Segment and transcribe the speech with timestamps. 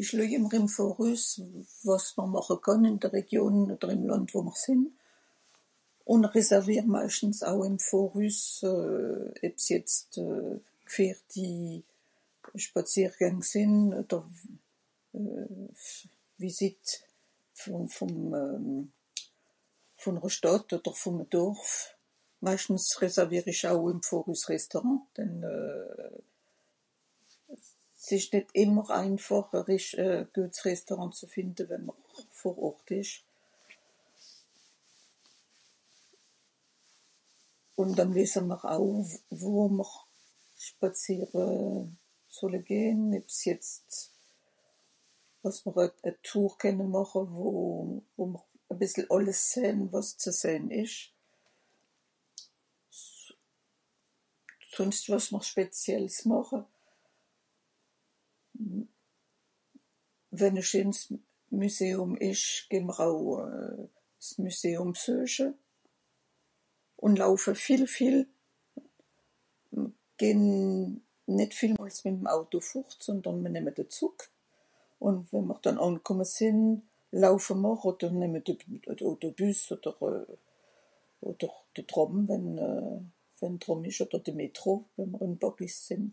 [0.00, 1.24] Ìch luej ìmmer ìm Vorüs,
[1.88, 4.82] wàs mr màche kànn ìn de Region odder ìm Lànd wo mr sìnn.
[6.12, 8.40] Ùn reservier meischtens au ìm Vorüs
[8.70, 10.10] euh eb's jetzt
[10.94, 11.60] fer die
[12.66, 13.40] Spàziergäng
[14.00, 14.22] odder
[16.40, 16.86] Vistit
[20.02, 21.70] vùnre Stàdt odder fer e Dorf.
[22.46, 25.34] Meischtens reservier ìch au ìm Vorüs s'Restaurant, denn
[28.04, 29.90] s ìsch nìt ìmmer einfàch e rìch...
[30.04, 33.14] e güet Restaurant ze fìnde wenn mr vor Ort ìsch.
[37.80, 38.84] Ùn dànn wìsse mr au
[39.42, 39.88] wo mr
[40.66, 41.46] spàzìere
[42.36, 43.88] solle gehn eb's jetzt,
[45.48, 47.48] àss mr e Tour kenne màche wo,
[48.16, 51.00] wo mr e bìssel àlles sehn wàs ze sehn ìsch.
[54.74, 56.60] Sùnscht wàs mr speziells màche.
[60.38, 60.98] Wenn e schéns
[61.60, 63.16] Müseùm ìsch geh'mr au
[64.26, 65.46] s Müseùm bsueche.
[67.04, 68.18] Ùn laufe viel viel,
[69.74, 70.46] ùn
[71.38, 74.18] nìt vìel mìt m Auto fùrt sondern mìr nemme de Zùg
[75.06, 76.58] ùn wo mr dànn ànkùmme sìnn
[77.24, 79.62] laufe mr odder nemme mr de Büs
[81.32, 82.46] odder de Tràm ùn(...)
[84.04, 86.04] odder de Metro, wenn mr ìn Pàris sìnn.